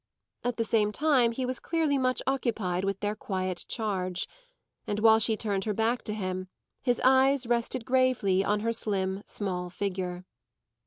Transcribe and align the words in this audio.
At 0.43 0.57
the 0.57 0.65
same 0.65 0.91
time 0.91 1.31
he 1.31 1.45
was 1.45 1.59
clearly 1.59 1.99
much 1.99 2.23
occupied 2.25 2.83
with 2.83 3.01
their 3.01 3.15
quiet 3.15 3.65
charge, 3.67 4.27
and 4.87 4.99
while 4.99 5.19
she 5.19 5.37
turned 5.37 5.65
her 5.65 5.75
back 5.75 6.01
to 6.05 6.13
him 6.15 6.47
his 6.81 6.99
eyes 7.03 7.45
rested 7.45 7.85
gravely 7.85 8.43
on 8.43 8.61
her 8.61 8.73
slim, 8.73 9.21
small 9.27 9.69
figure. 9.69 10.25